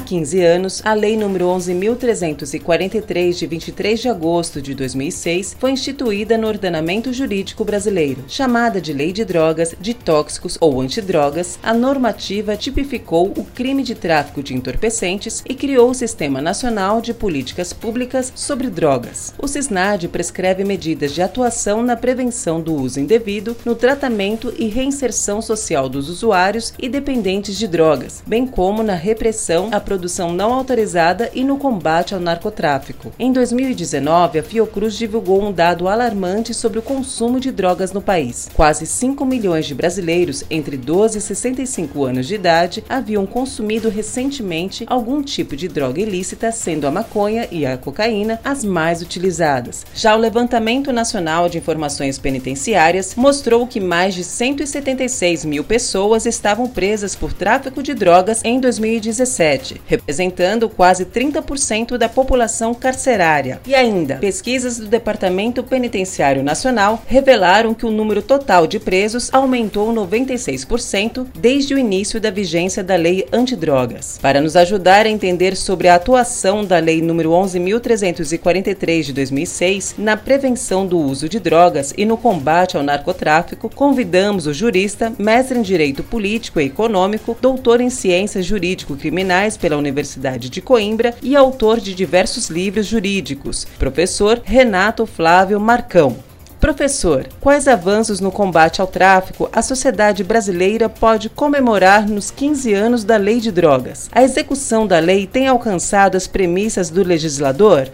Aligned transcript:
15 0.00 0.42
anos, 0.42 0.82
a 0.84 0.92
Lei 0.92 1.16
nº 1.16 1.38
11.343, 1.38 3.32
de 3.32 3.46
23 3.46 4.00
de 4.00 4.08
agosto 4.08 4.60
de 4.60 4.74
2006, 4.74 5.56
foi 5.58 5.70
instituída 5.70 6.36
no 6.36 6.46
ordenamento 6.46 7.12
jurídico 7.12 7.64
brasileiro. 7.64 8.24
Chamada 8.28 8.80
de 8.80 8.92
Lei 8.92 9.12
de 9.12 9.24
Drogas, 9.24 9.74
de 9.80 9.94
Tóxicos 9.94 10.58
ou 10.60 10.80
Antidrogas, 10.80 11.58
a 11.62 11.72
normativa 11.72 12.56
tipificou 12.56 13.32
o 13.36 13.44
crime 13.44 13.82
de 13.82 13.94
tráfico 13.94 14.42
de 14.42 14.54
entorpecentes 14.54 15.42
e 15.48 15.54
criou 15.54 15.90
o 15.90 15.94
Sistema 15.94 16.40
Nacional 16.40 17.00
de 17.00 17.14
Políticas 17.14 17.72
Públicas 17.72 18.32
sobre 18.34 18.68
Drogas. 18.68 19.34
O 19.38 19.48
SISNAD 19.48 20.08
prescreve 20.08 20.64
medidas 20.64 21.12
de 21.12 21.22
atuação 21.22 21.82
na 21.82 21.96
prevenção 21.96 22.60
do 22.60 22.74
uso 22.74 23.00
indevido, 23.00 23.56
no 23.64 23.74
tratamento 23.74 24.52
e 24.58 24.66
reinserção 24.66 25.40
social 25.40 25.88
dos 25.88 26.08
usuários 26.08 26.72
e 26.78 26.88
dependentes 26.88 27.56
de 27.56 27.66
drogas, 27.66 28.22
bem 28.26 28.46
como 28.46 28.82
na 28.82 28.94
repressão 28.94 29.68
à 29.72 29.80
produção 29.86 30.32
não 30.32 30.52
autorizada 30.52 31.30
e 31.32 31.44
no 31.44 31.56
combate 31.56 32.12
ao 32.12 32.20
narcotráfico. 32.20 33.12
Em 33.18 33.32
2019, 33.32 34.40
a 34.40 34.42
Fiocruz 34.42 34.98
divulgou 34.98 35.40
um 35.40 35.52
dado 35.52 35.88
alarmante 35.88 36.52
sobre 36.52 36.80
o 36.80 36.82
consumo 36.82 37.38
de 37.38 37.52
drogas 37.52 37.92
no 37.92 38.02
país. 38.02 38.50
Quase 38.52 38.84
5 38.84 39.24
milhões 39.24 39.64
de 39.64 39.74
brasileiros 39.74 40.44
entre 40.50 40.76
12 40.76 41.18
e 41.18 41.20
65 41.20 42.04
anos 42.04 42.26
de 42.26 42.34
idade 42.34 42.84
haviam 42.88 43.24
consumido 43.24 43.88
recentemente 43.88 44.84
algum 44.88 45.22
tipo 45.22 45.54
de 45.54 45.68
droga 45.68 46.00
ilícita, 46.00 46.50
sendo 46.50 46.86
a 46.86 46.90
maconha 46.90 47.46
e 47.50 47.64
a 47.64 47.78
cocaína 47.78 48.40
as 48.44 48.64
mais 48.64 49.00
utilizadas. 49.00 49.86
Já 49.94 50.16
o 50.16 50.18
Levantamento 50.18 50.92
Nacional 50.92 51.48
de 51.48 51.58
Informações 51.58 52.18
Penitenciárias 52.18 53.14
mostrou 53.14 53.66
que 53.66 53.78
mais 53.78 54.14
de 54.14 54.24
176 54.24 55.44
mil 55.44 55.62
pessoas 55.62 56.26
estavam 56.26 56.66
presas 56.66 57.14
por 57.14 57.32
tráfico 57.32 57.82
de 57.82 57.94
drogas 57.94 58.40
em 58.44 58.58
2017, 58.58 59.75
representando 59.86 60.68
quase 60.68 61.04
30% 61.04 61.96
da 61.96 62.08
população 62.08 62.74
carcerária. 62.74 63.60
E 63.66 63.74
ainda, 63.74 64.16
pesquisas 64.16 64.78
do 64.78 64.86
Departamento 64.86 65.62
Penitenciário 65.62 66.42
Nacional 66.42 67.02
revelaram 67.06 67.74
que 67.74 67.86
o 67.86 67.90
número 67.90 68.22
total 68.22 68.66
de 68.66 68.78
presos 68.78 69.28
aumentou 69.32 69.92
96% 69.92 71.26
desde 71.38 71.74
o 71.74 71.78
início 71.78 72.20
da 72.20 72.30
vigência 72.30 72.82
da 72.82 72.96
Lei 72.96 73.26
Antidrogas. 73.32 74.18
Para 74.20 74.40
nos 74.40 74.56
ajudar 74.56 75.06
a 75.06 75.10
entender 75.10 75.56
sobre 75.56 75.88
a 75.88 75.94
atuação 75.94 76.64
da 76.64 76.78
Lei 76.78 77.00
nº 77.00 77.26
11.343 77.26 79.02
de 79.02 79.12
2006 79.12 79.94
na 79.98 80.16
prevenção 80.16 80.86
do 80.86 80.98
uso 80.98 81.28
de 81.28 81.38
drogas 81.38 81.92
e 81.96 82.04
no 82.04 82.16
combate 82.16 82.76
ao 82.76 82.82
narcotráfico, 82.82 83.70
convidamos 83.70 84.46
o 84.46 84.52
jurista, 84.52 85.12
mestre 85.18 85.58
em 85.58 85.62
Direito 85.62 86.02
Político 86.02 86.60
e 86.60 86.66
Econômico, 86.66 87.36
doutor 87.40 87.80
em 87.80 87.90
Ciências 87.90 88.44
Jurídico-Criminais 88.44 89.56
pela 89.66 89.76
Universidade 89.76 90.48
de 90.48 90.60
Coimbra 90.60 91.16
e 91.20 91.34
autor 91.34 91.80
de 91.80 91.92
diversos 91.92 92.48
livros 92.48 92.86
jurídicos, 92.86 93.66
professor 93.80 94.40
Renato 94.44 95.04
Flávio 95.06 95.58
Marcão. 95.58 96.18
Professor, 96.60 97.26
quais 97.40 97.66
avanços 97.66 98.20
no 98.20 98.30
combate 98.30 98.80
ao 98.80 98.86
tráfico 98.86 99.50
a 99.52 99.60
sociedade 99.62 100.22
brasileira 100.22 100.88
pode 100.88 101.28
comemorar 101.28 102.08
nos 102.08 102.30
15 102.30 102.74
anos 102.74 103.02
da 103.02 103.16
Lei 103.16 103.40
de 103.40 103.50
Drogas? 103.50 104.08
A 104.12 104.22
execução 104.22 104.86
da 104.86 105.00
lei 105.00 105.26
tem 105.26 105.48
alcançado 105.48 106.16
as 106.16 106.28
premissas 106.28 106.88
do 106.88 107.02
legislador? 107.02 107.88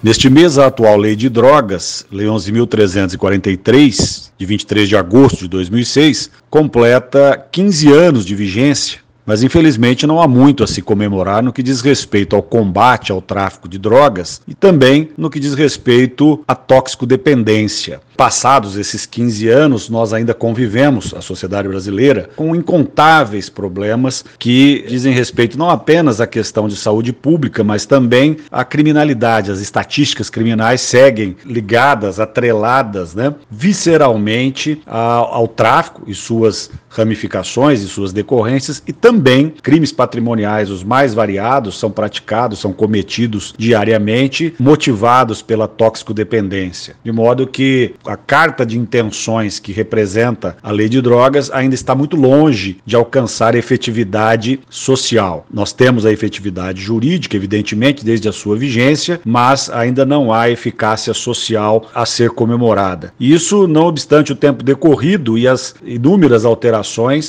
Neste 0.00 0.30
mês, 0.30 0.56
a 0.56 0.66
atual 0.66 0.96
Lei 0.96 1.16
de 1.16 1.28
Drogas, 1.28 2.06
Lei 2.12 2.28
11.343, 2.28 4.30
de 4.38 4.46
23 4.46 4.88
de 4.88 4.96
agosto 4.96 5.38
de 5.38 5.48
2006, 5.48 6.30
completa 6.48 7.44
15 7.50 7.92
anos 7.92 8.24
de 8.24 8.36
vigência 8.36 9.04
mas 9.26 9.42
infelizmente 9.42 10.06
não 10.06 10.22
há 10.22 10.28
muito 10.28 10.62
a 10.62 10.66
se 10.66 10.80
comemorar 10.80 11.42
no 11.42 11.52
que 11.52 11.62
diz 11.62 11.80
respeito 11.80 12.36
ao 12.36 12.42
combate 12.42 13.10
ao 13.10 13.20
tráfico 13.20 13.68
de 13.68 13.78
drogas 13.78 14.40
e 14.46 14.54
também 14.54 15.10
no 15.18 15.28
que 15.28 15.40
diz 15.40 15.54
respeito 15.54 16.42
à 16.46 16.54
toxicodependência. 16.54 18.00
Passados 18.16 18.78
esses 18.78 19.04
15 19.04 19.48
anos, 19.48 19.90
nós 19.90 20.14
ainda 20.14 20.32
convivemos, 20.32 21.12
a 21.12 21.20
sociedade 21.20 21.68
brasileira, 21.68 22.30
com 22.34 22.56
incontáveis 22.56 23.50
problemas 23.50 24.24
que 24.38 24.86
dizem 24.88 25.12
respeito 25.12 25.58
não 25.58 25.68
apenas 25.68 26.18
à 26.18 26.26
questão 26.26 26.66
de 26.66 26.76
saúde 26.76 27.12
pública, 27.12 27.62
mas 27.62 27.84
também 27.84 28.38
à 28.50 28.64
criminalidade. 28.64 29.50
As 29.50 29.60
estatísticas 29.60 30.30
criminais 30.30 30.80
seguem 30.80 31.36
ligadas, 31.44 32.18
atreladas, 32.18 33.14
né, 33.14 33.34
visceralmente 33.50 34.80
ao, 34.86 35.34
ao 35.34 35.48
tráfico 35.48 36.04
e 36.06 36.14
suas 36.14 36.70
ramificações 36.96 37.82
e 37.82 37.88
suas 37.88 38.12
decorrências 38.12 38.82
e 38.86 38.92
também 38.92 39.50
crimes 39.62 39.92
patrimoniais, 39.92 40.70
os 40.70 40.82
mais 40.82 41.12
variados, 41.14 41.78
são 41.78 41.90
praticados, 41.90 42.58
são 42.58 42.72
cometidos 42.72 43.54
diariamente, 43.58 44.54
motivados 44.58 45.42
pela 45.42 45.68
toxicodependência. 45.68 46.96
De 47.04 47.12
modo 47.12 47.46
que 47.46 47.94
a 48.04 48.16
carta 48.16 48.64
de 48.64 48.78
intenções 48.78 49.58
que 49.58 49.72
representa 49.72 50.56
a 50.62 50.70
lei 50.70 50.88
de 50.88 51.00
drogas 51.00 51.50
ainda 51.50 51.74
está 51.74 51.94
muito 51.94 52.16
longe 52.16 52.78
de 52.86 52.96
alcançar 52.96 53.54
efetividade 53.54 54.60
social. 54.70 55.46
Nós 55.52 55.72
temos 55.72 56.06
a 56.06 56.12
efetividade 56.12 56.80
jurídica, 56.80 57.36
evidentemente, 57.36 58.04
desde 58.04 58.28
a 58.28 58.32
sua 58.32 58.56
vigência, 58.56 59.20
mas 59.24 59.68
ainda 59.70 60.04
não 60.04 60.32
há 60.32 60.48
eficácia 60.50 61.12
social 61.12 61.88
a 61.94 62.06
ser 62.06 62.30
comemorada. 62.30 63.12
Isso, 63.18 63.66
não 63.66 63.86
obstante 63.86 64.32
o 64.32 64.36
tempo 64.36 64.64
decorrido 64.64 65.36
e 65.36 65.46
as 65.46 65.74
inúmeras 65.84 66.44
alterações 66.44 66.85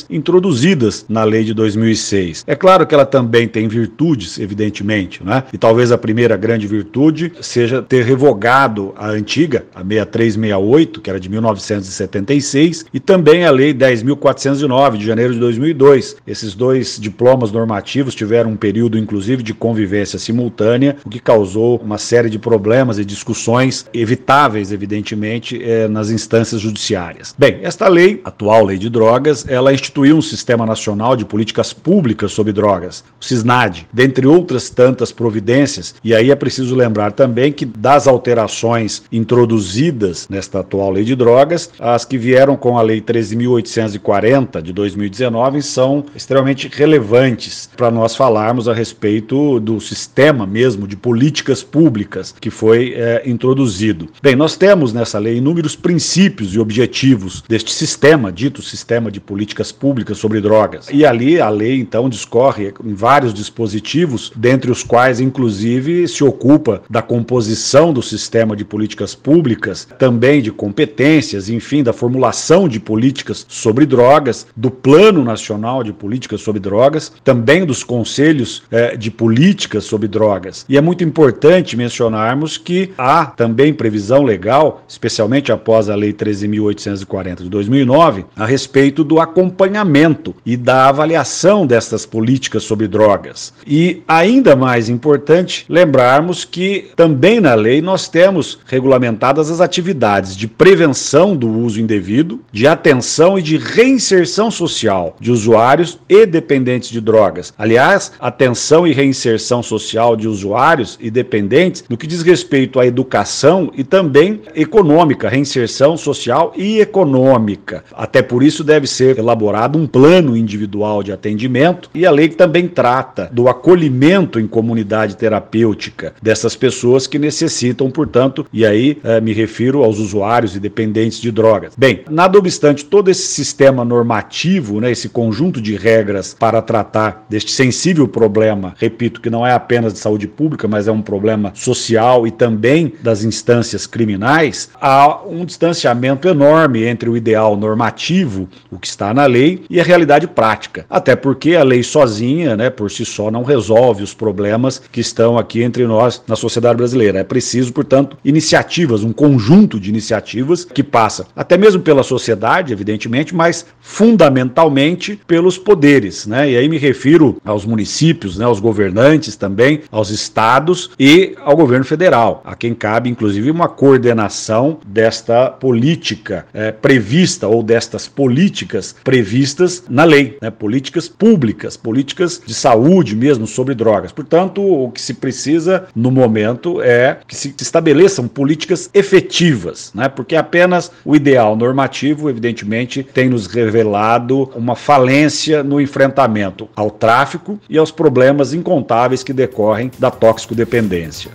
introduzidas 0.09 1.05
na 1.07 1.23
lei 1.23 1.43
de 1.43 1.53
2006. 1.53 2.43
É 2.47 2.55
claro 2.55 2.85
que 2.85 2.93
ela 2.93 3.05
também 3.05 3.47
tem 3.47 3.67
virtudes, 3.67 4.39
evidentemente, 4.39 5.23
né? 5.23 5.43
E 5.51 5.57
talvez 5.57 5.91
a 5.91 5.97
primeira 5.97 6.37
grande 6.37 6.67
virtude 6.67 7.31
seja 7.41 7.81
ter 7.81 8.03
revogado 8.03 8.93
a 8.97 9.09
antiga, 9.09 9.65
a 9.73 9.83
6368 9.83 10.67
68, 10.67 11.01
que 11.01 11.09
era 11.09 11.19
de 11.19 11.29
1976, 11.29 12.85
e 12.93 12.99
também 12.99 13.45
a 13.45 13.51
Lei 13.51 13.73
10.409, 13.73 14.97
de 14.97 15.05
janeiro 15.05 15.33
de 15.33 15.39
2002. 15.39 16.17
Esses 16.25 16.53
dois 16.53 16.97
diplomas 16.99 17.51
normativos 17.51 18.15
tiveram 18.15 18.51
um 18.51 18.55
período, 18.55 18.97
inclusive, 18.97 19.43
de 19.43 19.53
convivência 19.53 20.19
simultânea, 20.19 20.97
o 21.05 21.09
que 21.09 21.19
causou 21.19 21.77
uma 21.77 21.97
série 21.97 22.29
de 22.29 22.39
problemas 22.39 22.99
e 22.99 23.05
discussões 23.05 23.85
evitáveis, 23.93 24.71
evidentemente, 24.71 25.61
eh, 25.61 25.87
nas 25.87 26.09
instâncias 26.09 26.61
judiciárias. 26.61 27.35
Bem, 27.37 27.59
esta 27.61 27.87
lei, 27.87 28.21
atual 28.23 28.65
lei 28.65 28.77
de 28.77 28.89
drogas, 28.89 29.46
ela 29.47 29.73
instituiu 29.73 30.17
um 30.17 30.21
sistema 30.21 30.65
nacional 30.65 31.15
de 31.15 31.25
políticas 31.25 31.73
públicas 31.73 32.31
sobre 32.31 32.53
drogas, 32.53 33.03
o 33.19 33.25
SISNAD, 33.25 33.87
dentre 33.91 34.27
outras 34.27 34.69
tantas 34.69 35.11
providências, 35.11 35.95
e 36.03 36.13
aí 36.13 36.31
é 36.31 36.35
preciso 36.35 36.75
lembrar 36.75 37.11
também 37.11 37.51
que 37.51 37.65
das 37.65 38.07
alterações 38.07 39.03
introduzidas 39.11 40.27
nesta 40.29 40.59
atual 40.59 40.91
lei 40.91 41.03
de 41.03 41.15
drogas. 41.15 41.71
As 41.79 42.05
que 42.05 42.17
vieram 42.17 42.55
com 42.55 42.77
a 42.77 42.81
lei 42.81 43.01
13.840 43.01 44.61
de 44.61 44.73
2019 44.73 45.61
são 45.61 46.05
extremamente 46.15 46.69
relevantes 46.71 47.69
para 47.75 47.91
nós 47.91 48.15
falarmos 48.15 48.67
a 48.67 48.73
respeito 48.73 49.59
do 49.59 49.79
sistema 49.79 50.45
mesmo 50.45 50.87
de 50.87 50.95
políticas 50.95 51.63
públicas 51.63 52.33
que 52.39 52.49
foi 52.49 52.93
é, 52.95 53.23
introduzido. 53.25 54.09
Bem, 54.21 54.35
nós 54.35 54.55
temos 54.55 54.93
nessa 54.93 55.19
lei 55.19 55.37
inúmeros 55.37 55.75
princípios 55.75 56.53
e 56.53 56.59
objetivos 56.59 57.43
deste 57.47 57.71
sistema, 57.71 58.31
dito 58.31 58.61
sistema 58.61 59.11
de 59.11 59.19
políticas 59.27 59.71
públicas 59.71 60.17
sobre 60.17 60.39
drogas. 60.39 60.87
E 60.91 61.05
ali 61.05 61.39
a 61.39 61.49
lei 61.49 61.79
então 61.79 62.09
discorre 62.09 62.73
em 62.83 62.93
vários 62.93 63.33
dispositivos, 63.33 64.31
dentre 64.35 64.71
os 64.71 64.81
quais 64.81 65.19
inclusive 65.19 66.07
se 66.07 66.23
ocupa 66.23 66.81
da 66.89 67.01
composição 67.01 67.91
do 67.91 68.01
sistema 68.01 68.55
de 68.55 68.63
políticas 68.63 69.13
públicas, 69.13 69.87
também 69.99 70.41
de 70.41 70.51
competências, 70.51 71.49
enfim, 71.49 71.83
da 71.83 71.91
formulação 71.91 72.67
de 72.67 72.79
políticas 72.79 73.45
sobre 73.49 73.85
drogas, 73.85 74.47
do 74.55 74.71
Plano 74.71 75.23
Nacional 75.23 75.83
de 75.83 75.91
Políticas 75.91 76.41
sobre 76.41 76.61
Drogas, 76.61 77.11
também 77.23 77.65
dos 77.65 77.83
conselhos 77.83 78.63
eh, 78.71 78.95
de 78.95 79.11
políticas 79.11 79.83
sobre 79.83 80.07
drogas. 80.07 80.65
E 80.69 80.77
é 80.77 80.81
muito 80.81 81.03
importante 81.03 81.75
mencionarmos 81.75 82.57
que 82.57 82.91
há 82.97 83.25
também 83.25 83.73
previsão 83.73 84.23
legal, 84.23 84.83
especialmente 84.87 85.51
após 85.51 85.89
a 85.89 85.95
Lei 85.95 86.13
13.840 86.13 87.43
de 87.43 87.49
2009, 87.49 88.25
a 88.35 88.45
respeito 88.45 89.03
do 89.03 89.16
acompanhamento 89.19 90.35
e 90.45 90.55
da 90.57 90.87
avaliação 90.87 91.65
destas 91.65 92.05
políticas 92.05 92.63
sobre 92.63 92.87
drogas. 92.87 93.53
E 93.65 94.01
ainda 94.07 94.55
mais 94.55 94.89
importante, 94.89 95.65
lembrarmos 95.69 96.45
que 96.45 96.89
também 96.95 97.39
na 97.39 97.53
lei 97.53 97.81
nós 97.81 98.07
temos 98.07 98.59
regulamentadas 98.65 99.51
as 99.51 99.61
atividades 99.61 100.35
de 100.35 100.47
prevenção 100.47 101.35
do 101.35 101.49
uso 101.49 101.81
indevido, 101.81 102.39
de 102.51 102.67
atenção 102.67 103.37
e 103.37 103.41
de 103.41 103.57
reinserção 103.57 104.49
social 104.49 105.15
de 105.19 105.31
usuários 105.31 105.99
e 106.09 106.25
dependentes 106.25 106.89
de 106.89 107.01
drogas. 107.01 107.53
Aliás, 107.57 108.11
atenção 108.19 108.87
e 108.87 108.93
reinserção 108.93 109.61
social 109.63 110.15
de 110.15 110.27
usuários 110.27 110.97
e 111.01 111.09
dependentes 111.09 111.83
no 111.89 111.97
que 111.97 112.07
diz 112.07 112.21
respeito 112.21 112.79
à 112.79 112.85
educação 112.85 113.71
e 113.75 113.83
também 113.83 114.41
econômica, 114.55 115.29
reinserção 115.29 115.97
social 115.97 116.53
e 116.55 116.79
econômica. 116.79 117.83
Até 117.93 118.21
por 118.21 118.43
isso 118.43 118.63
deve 118.63 118.87
ser 118.87 119.06
elaborado 119.11 119.77
um 119.77 119.87
plano 119.87 120.35
individual 120.35 121.03
de 121.03 121.11
atendimento 121.11 121.89
e 121.93 122.05
a 122.05 122.11
lei 122.11 122.29
também 122.29 122.67
trata 122.67 123.29
do 123.31 123.47
acolhimento 123.47 124.39
em 124.39 124.47
comunidade 124.47 125.17
terapêutica 125.17 126.13
dessas 126.21 126.55
pessoas 126.55 127.07
que 127.07 127.19
necessitam, 127.19 127.89
portanto, 127.89 128.45
e 128.51 128.65
aí 128.65 128.97
eh, 129.03 129.21
me 129.21 129.33
refiro 129.33 129.83
aos 129.83 129.99
usuários 129.99 130.55
e 130.55 130.59
dependentes 130.59 131.19
de 131.19 131.31
drogas. 131.31 131.73
Bem, 131.77 132.03
nada 132.09 132.37
obstante 132.37 132.85
todo 132.85 133.09
esse 133.09 133.27
sistema 133.27 133.83
normativo, 133.83 134.79
né, 134.79 134.91
esse 134.91 135.09
conjunto 135.09 135.61
de 135.61 135.75
regras 135.75 136.35
para 136.37 136.61
tratar 136.61 137.25
deste 137.29 137.51
sensível 137.51 138.07
problema, 138.07 138.73
repito 138.77 139.21
que 139.21 139.29
não 139.29 139.45
é 139.45 139.53
apenas 139.53 139.93
de 139.93 139.99
saúde 139.99 140.27
pública, 140.27 140.67
mas 140.67 140.87
é 140.87 140.91
um 140.91 141.01
problema 141.01 141.51
social 141.55 142.25
e 142.27 142.31
também 142.31 142.93
das 143.01 143.23
instâncias 143.23 143.85
criminais, 143.85 144.69
há 144.79 145.21
um 145.25 145.45
distanciamento 145.45 146.27
enorme 146.27 146.83
entre 146.83 147.09
o 147.09 147.17
ideal 147.17 147.55
normativo, 147.55 148.47
o 148.71 148.77
que 148.77 148.87
está 148.97 149.13
na 149.13 149.25
lei, 149.27 149.63
e 149.69 149.79
a 149.79 149.83
realidade 149.83 150.27
prática. 150.27 150.85
Até 150.89 151.15
porque 151.15 151.55
a 151.55 151.63
lei 151.63 151.83
sozinha, 151.83 152.57
né, 152.57 152.69
por 152.69 152.89
si 152.89 153.05
só, 153.05 153.29
não 153.29 153.43
resolve 153.43 154.03
os 154.03 154.13
problemas 154.13 154.81
que 154.91 154.99
estão 154.99 155.37
aqui 155.37 155.61
entre 155.61 155.85
nós 155.85 156.23
na 156.27 156.35
sociedade 156.35 156.77
brasileira. 156.77 157.19
É 157.19 157.23
preciso, 157.23 157.71
portanto, 157.71 158.17
iniciativas, 158.25 159.03
um 159.03 159.13
conjunto 159.13 159.79
de 159.79 159.89
iniciativas 159.89 160.65
que 160.65 160.83
passa 160.83 161.27
até 161.35 161.57
mesmo 161.57 161.81
pela 161.81 162.01
sociedade, 162.01 162.73
evidentemente, 162.73 163.35
mas 163.35 163.65
fundamentalmente 163.79 165.19
pelos 165.27 165.57
poderes, 165.57 166.25
né? 166.25 166.49
E 166.51 166.57
aí 166.57 166.67
me 166.67 166.77
refiro 166.77 167.37
aos 167.45 167.65
municípios, 167.65 168.37
né, 168.37 168.45
aos 168.45 168.59
governantes 168.59 169.35
também, 169.35 169.81
aos 169.91 170.09
estados 170.09 170.89
e 170.99 171.35
ao 171.43 171.55
governo 171.55 171.85
federal, 171.85 172.41
a 172.43 172.55
quem 172.55 172.73
cabe 172.73 173.09
inclusive 173.09 173.51
uma 173.51 173.69
coordenação 173.69 174.79
desta 174.85 175.49
política 175.49 176.45
é, 176.53 176.71
prevista 176.71 177.47
ou 177.47 177.61
destas 177.61 178.07
políticas 178.07 178.86
previstas 179.03 179.83
na 179.89 180.03
lei, 180.03 180.37
né? 180.41 180.49
políticas 180.49 181.07
públicas, 181.07 181.77
políticas 181.77 182.41
de 182.45 182.53
saúde 182.53 183.15
mesmo 183.15 183.47
sobre 183.47 183.75
drogas. 183.75 184.11
Portanto, 184.11 184.61
o 184.61 184.91
que 184.91 185.01
se 185.01 185.13
precisa 185.13 185.87
no 185.95 186.11
momento 186.11 186.81
é 186.81 187.17
que 187.27 187.35
se 187.35 187.53
estabeleçam 187.59 188.27
políticas 188.27 188.89
efetivas, 188.93 189.91
né? 189.93 190.09
porque 190.09 190.35
apenas 190.35 190.91
o 191.03 191.15
ideal 191.15 191.55
normativo, 191.55 192.29
evidentemente, 192.29 193.03
tem 193.03 193.29
nos 193.29 193.47
revelado 193.47 194.49
uma 194.55 194.75
falência 194.75 195.63
no 195.63 195.81
enfrentamento 195.81 196.69
ao 196.75 196.89
tráfico 196.89 197.59
e 197.69 197.77
aos 197.77 197.91
problemas 197.91 198.53
incontáveis 198.53 199.23
que 199.23 199.33
decorrem 199.33 199.91
da 199.99 200.11
toxicodependência. 200.11 201.31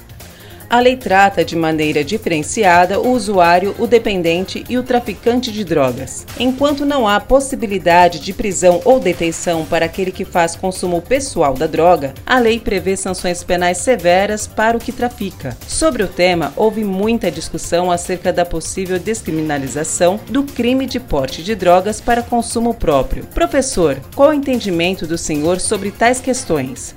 A 0.72 0.80
lei 0.80 0.96
trata 0.96 1.44
de 1.44 1.54
maneira 1.54 2.02
diferenciada 2.02 2.98
o 2.98 3.10
usuário, 3.10 3.76
o 3.78 3.86
dependente 3.86 4.64
e 4.70 4.78
o 4.78 4.82
traficante 4.82 5.52
de 5.52 5.64
drogas. 5.64 6.26
Enquanto 6.40 6.86
não 6.86 7.06
há 7.06 7.20
possibilidade 7.20 8.19
de 8.19 8.32
prisão 8.32 8.80
ou 8.82 8.98
detenção 8.98 9.66
para 9.66 9.84
aquele 9.84 10.10
que 10.10 10.24
faz 10.24 10.56
consumo 10.56 11.02
pessoal 11.02 11.52
da 11.52 11.66
droga, 11.66 12.14
a 12.24 12.38
lei 12.38 12.58
prevê 12.58 12.96
sanções 12.96 13.44
penais 13.44 13.76
severas 13.76 14.46
para 14.46 14.74
o 14.74 14.80
que 14.80 14.92
trafica. 14.92 15.54
Sobre 15.69 16.04
o 16.04 16.08
tema, 16.08 16.54
houve 16.56 16.82
muita 16.82 17.30
discussão 17.30 17.90
acerca 17.90 18.32
da 18.32 18.46
possível 18.46 18.98
descriminalização 18.98 20.19
do 20.30 20.42
crime 20.42 20.86
de 20.86 20.98
porte 20.98 21.42
de 21.42 21.54
drogas 21.54 22.00
para 22.00 22.22
consumo 22.22 22.72
próprio. 22.72 23.26
Professor, 23.26 24.00
qual 24.14 24.30
o 24.30 24.32
entendimento 24.32 25.06
do 25.06 25.19
senhor 25.19 25.60
sobre 25.60 25.90
tais 25.90 26.19
questões? 26.19 26.94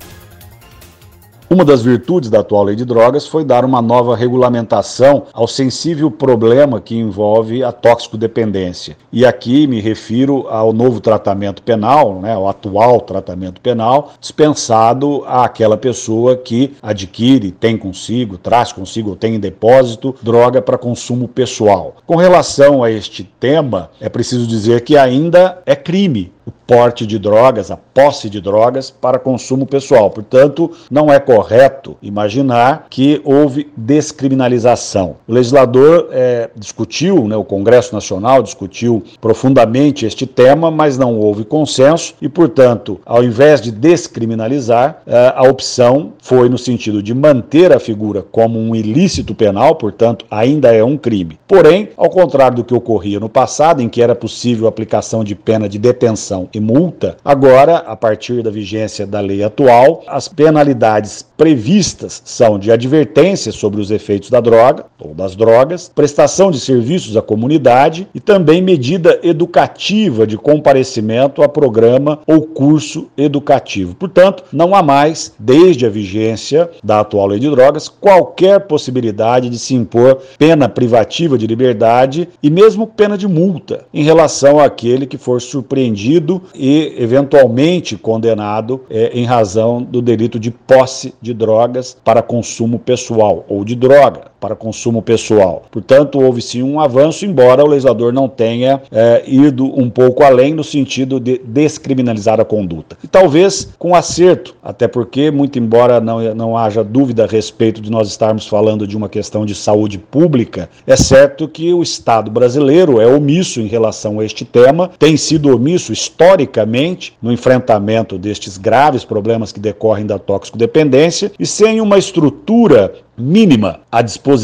Uma 1.48 1.64
das 1.64 1.80
virtudes 1.80 2.28
da 2.28 2.40
atual 2.40 2.64
lei 2.64 2.74
de 2.74 2.84
drogas 2.84 3.28
foi 3.28 3.44
dar 3.44 3.64
uma 3.64 3.80
nova 3.80 4.16
regulamentação 4.16 5.26
ao 5.32 5.46
sensível 5.46 6.10
problema 6.10 6.80
que 6.80 6.96
envolve 6.98 7.62
a 7.62 7.70
toxicodependência. 7.70 8.96
E 9.12 9.24
aqui 9.24 9.64
me 9.68 9.80
refiro 9.80 10.48
ao 10.48 10.72
novo 10.72 11.00
tratamento 11.00 11.62
penal, 11.62 12.20
né, 12.20 12.34
ao 12.34 12.48
atual 12.48 13.00
tratamento 13.00 13.60
penal, 13.60 14.14
dispensado 14.20 15.22
àquela 15.24 15.76
pessoa 15.76 16.36
que 16.36 16.74
adquire, 16.82 17.52
tem 17.52 17.78
consigo, 17.78 18.36
traz 18.36 18.72
consigo 18.72 19.10
ou 19.10 19.16
tem 19.16 19.36
em 19.36 19.40
depósito 19.40 20.16
droga 20.20 20.60
para 20.60 20.76
consumo 20.76 21.28
pessoal. 21.28 21.94
Com 22.04 22.16
relação 22.16 22.82
a 22.82 22.90
este 22.90 23.22
tema, 23.22 23.88
é 24.00 24.08
preciso 24.08 24.48
dizer 24.48 24.80
que 24.80 24.96
ainda 24.96 25.62
é 25.64 25.76
crime 25.76 26.32
o 26.46 26.52
porte 26.64 27.04
de 27.04 27.18
drogas, 27.18 27.72
a 27.72 27.76
posse 27.76 28.30
de 28.30 28.40
drogas 28.40 28.88
para 28.88 29.18
consumo 29.18 29.66
pessoal. 29.66 30.10
Portanto, 30.10 30.70
não 30.88 31.12
é 31.12 31.18
correto 31.18 31.96
imaginar 32.00 32.86
que 32.88 33.20
houve 33.24 33.68
descriminalização. 33.76 35.16
O 35.26 35.32
legislador 35.32 36.08
é, 36.12 36.48
discutiu, 36.54 37.26
né, 37.26 37.36
o 37.36 37.42
Congresso 37.42 37.92
Nacional 37.92 38.42
discutiu 38.42 39.02
profundamente 39.20 40.06
este 40.06 40.24
tema, 40.24 40.70
mas 40.70 40.96
não 40.96 41.18
houve 41.18 41.44
consenso 41.44 42.14
e, 42.22 42.28
portanto, 42.28 43.00
ao 43.04 43.24
invés 43.24 43.60
de 43.60 43.72
descriminalizar, 43.72 45.02
é, 45.06 45.32
a 45.34 45.42
opção 45.42 46.12
foi 46.22 46.48
no 46.48 46.58
sentido 46.58 47.02
de 47.02 47.12
manter 47.12 47.72
a 47.72 47.80
figura 47.80 48.22
como 48.22 48.58
um 48.58 48.74
ilícito 48.74 49.34
penal, 49.34 49.74
portanto, 49.74 50.24
ainda 50.30 50.72
é 50.72 50.84
um 50.84 50.96
crime. 50.96 51.38
Porém, 51.48 51.88
ao 51.96 52.08
contrário 52.08 52.58
do 52.58 52.64
que 52.64 52.74
ocorria 52.74 53.18
no 53.18 53.28
passado, 53.28 53.82
em 53.82 53.88
que 53.88 54.00
era 54.00 54.14
possível 54.14 54.66
a 54.66 54.68
aplicação 54.68 55.24
de 55.24 55.34
pena 55.34 55.68
de 55.68 55.78
detenção 55.78 56.35
e 56.52 56.60
multa, 56.60 57.16
agora, 57.24 57.78
a 57.78 57.96
partir 57.96 58.42
da 58.42 58.50
vigência 58.50 59.06
da 59.06 59.20
lei 59.20 59.42
atual, 59.42 60.02
as 60.06 60.28
penalidades 60.28 61.24
previstas 61.36 62.22
são 62.24 62.58
de 62.58 62.72
advertência 62.72 63.52
sobre 63.52 63.80
os 63.80 63.90
efeitos 63.90 64.30
da 64.30 64.40
droga 64.40 64.86
ou 64.98 65.14
das 65.14 65.36
drogas, 65.36 65.90
prestação 65.94 66.50
de 66.50 66.58
serviços 66.58 67.16
à 67.16 67.22
comunidade 67.22 68.08
e 68.14 68.20
também 68.20 68.62
medida 68.62 69.20
educativa 69.22 70.26
de 70.26 70.36
comparecimento 70.36 71.42
a 71.42 71.48
programa 71.48 72.20
ou 72.26 72.42
curso 72.42 73.08
educativo. 73.16 73.94
Portanto, 73.94 74.44
não 74.52 74.74
há 74.74 74.82
mais, 74.82 75.32
desde 75.38 75.86
a 75.86 75.90
vigência 75.90 76.70
da 76.82 77.00
atual 77.00 77.28
lei 77.28 77.38
de 77.38 77.50
drogas, 77.50 77.88
qualquer 77.88 78.60
possibilidade 78.60 79.48
de 79.48 79.58
se 79.58 79.74
impor 79.74 80.18
pena 80.38 80.68
privativa 80.68 81.38
de 81.38 81.46
liberdade 81.46 82.28
e 82.42 82.50
mesmo 82.50 82.86
pena 82.86 83.16
de 83.16 83.28
multa 83.28 83.84
em 83.92 84.02
relação 84.02 84.58
àquele 84.58 85.06
que 85.06 85.18
for 85.18 85.40
surpreendido 85.40 86.25
e 86.54 86.94
eventualmente 86.98 87.96
condenado 87.96 88.82
é, 88.90 89.10
em 89.12 89.24
razão 89.24 89.82
do 89.82 90.00
delito 90.02 90.38
de 90.38 90.50
posse 90.50 91.14
de 91.20 91.32
drogas 91.32 91.96
para 92.04 92.22
consumo 92.22 92.78
pessoal 92.78 93.44
ou 93.48 93.64
de 93.64 93.74
droga 93.74 94.35
para 94.46 94.54
consumo 94.54 95.02
pessoal. 95.02 95.64
Portanto, 95.72 96.20
houve 96.20 96.40
sim 96.40 96.62
um 96.62 96.78
avanço, 96.78 97.26
embora 97.26 97.64
o 97.64 97.66
legislador 97.66 98.12
não 98.12 98.28
tenha 98.28 98.80
é, 98.92 99.24
ido 99.26 99.64
um 99.64 99.90
pouco 99.90 100.22
além 100.22 100.54
no 100.54 100.62
sentido 100.62 101.18
de 101.18 101.40
descriminalizar 101.44 102.38
a 102.40 102.44
conduta. 102.44 102.96
E 103.02 103.08
talvez 103.08 103.70
com 103.76 103.92
acerto, 103.92 104.54
até 104.62 104.86
porque, 104.86 105.32
muito 105.32 105.58
embora 105.58 106.00
não, 106.00 106.32
não 106.32 106.56
haja 106.56 106.84
dúvida 106.84 107.24
a 107.24 107.26
respeito 107.26 107.80
de 107.80 107.90
nós 107.90 108.06
estarmos 108.06 108.46
falando 108.46 108.86
de 108.86 108.96
uma 108.96 109.08
questão 109.08 109.44
de 109.44 109.52
saúde 109.52 109.98
pública, 109.98 110.70
é 110.86 110.94
certo 110.94 111.48
que 111.48 111.74
o 111.74 111.82
Estado 111.82 112.30
brasileiro 112.30 113.00
é 113.00 113.06
omisso 113.06 113.60
em 113.60 113.66
relação 113.66 114.20
a 114.20 114.24
este 114.24 114.44
tema, 114.44 114.92
tem 114.96 115.16
sido 115.16 115.52
omisso 115.52 115.92
historicamente 115.92 117.14
no 117.20 117.32
enfrentamento 117.32 118.16
destes 118.16 118.56
graves 118.56 119.04
problemas 119.04 119.50
que 119.50 119.58
decorrem 119.58 120.06
da 120.06 120.20
toxicodependência 120.20 121.32
e 121.36 121.44
sem 121.44 121.80
uma 121.80 121.98
estrutura 121.98 122.92
mínima 123.18 123.80
à 123.90 124.02
disposição 124.02 124.35